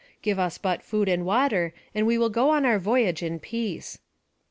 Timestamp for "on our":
2.49-2.79